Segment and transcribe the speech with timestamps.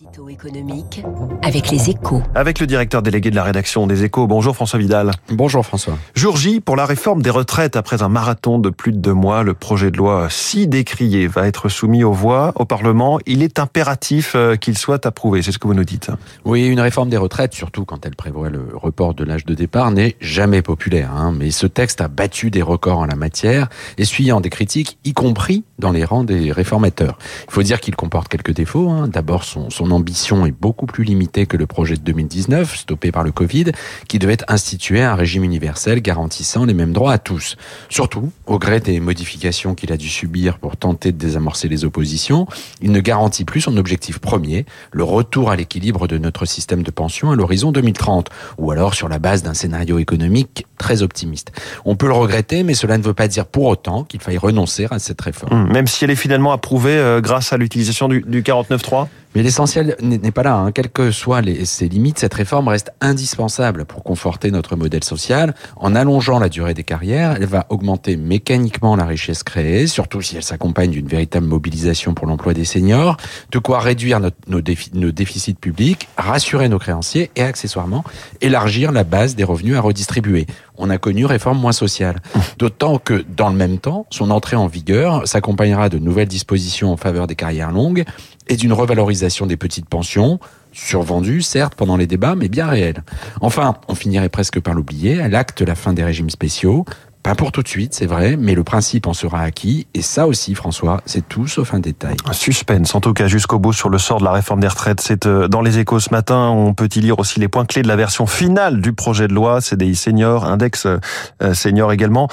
[0.00, 1.04] Édito économique
[1.42, 2.22] avec les échos.
[2.34, 4.26] Avec le directeur délégué de la rédaction des échos.
[4.26, 5.10] Bonjour François Vidal.
[5.28, 5.98] Bonjour François.
[6.14, 7.76] Jour J pour la réforme des retraites.
[7.76, 11.46] Après un marathon de plus de deux mois, le projet de loi si décrié va
[11.46, 13.18] être soumis aux voix au Parlement.
[13.26, 15.42] Il est impératif euh, qu'il soit approuvé.
[15.42, 16.10] C'est ce que vous nous dites.
[16.46, 19.90] Oui, une réforme des retraites, surtout quand elle prévoit le report de l'âge de départ,
[19.90, 21.10] n'est jamais populaire.
[21.14, 21.34] Hein.
[21.36, 23.68] Mais ce texte a battu des records en la matière,
[23.98, 27.18] essuyant des critiques, y compris dans les rangs des réformateurs.
[27.48, 28.88] Il faut dire qu'il comporte quelques défauts.
[28.88, 29.08] Hein.
[29.08, 33.24] D'abord, son, son ambition est beaucoup plus limitée que le projet de 2019, stoppé par
[33.24, 33.72] le Covid,
[34.08, 37.56] qui devait instituer un régime universel garantissant les mêmes droits à tous.
[37.88, 42.46] Surtout, au gré des modifications qu'il a dû subir pour tenter de désamorcer les oppositions,
[42.80, 46.90] il ne garantit plus son objectif premier, le retour à l'équilibre de notre système de
[46.90, 51.52] pension à l'horizon 2030, ou alors sur la base d'un scénario économique très optimiste.
[51.84, 54.86] On peut le regretter, mais cela ne veut pas dire pour autant qu'il faille renoncer
[54.90, 55.70] à cette réforme.
[55.72, 59.96] Même si elle est finalement approuvée euh, grâce à l'utilisation du, du 49.3 mais l'essentiel
[60.00, 60.56] n'est pas là.
[60.56, 60.72] Hein.
[60.72, 65.54] Quelles que soient les, ses limites, cette réforme reste indispensable pour conforter notre modèle social.
[65.76, 70.36] En allongeant la durée des carrières, elle va augmenter mécaniquement la richesse créée, surtout si
[70.36, 73.16] elle s'accompagne d'une véritable mobilisation pour l'emploi des seniors,
[73.50, 78.04] de quoi réduire notre, nos, défi, nos déficits publics, rassurer nos créanciers et accessoirement
[78.40, 80.46] élargir la base des revenus à redistribuer.
[80.76, 82.20] On a connu réforme moins sociale.
[82.58, 86.96] D'autant que, dans le même temps, son entrée en vigueur s'accompagnera de nouvelles dispositions en
[86.96, 88.04] faveur des carrières longues
[88.48, 90.40] et d'une revalorisation des petites pensions,
[90.72, 93.02] survendues certes pendant les débats, mais bien réelles.
[93.40, 96.84] Enfin, on finirait presque par l'oublier, elle acte la fin des régimes spéciaux,
[97.22, 99.86] pas pour tout de suite, c'est vrai, mais le principe en sera acquis.
[99.94, 102.16] Et ça aussi, François, c'est tout sauf un détail.
[102.24, 105.00] Un suspense, en tout cas, jusqu'au bout sur le sort de la réforme des retraites.
[105.00, 106.48] C'est euh, dans les échos ce matin.
[106.48, 109.34] On peut y lire aussi les points clés de la version finale du projet de
[109.34, 112.28] loi, CDI senior, index euh, senior également.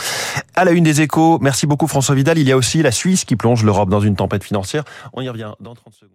[0.55, 2.39] À la une des échos, merci beaucoup François Vidal.
[2.39, 4.83] Il y a aussi la Suisse qui plonge l'Europe dans une tempête financière.
[5.13, 6.09] On y revient dans 30 secondes.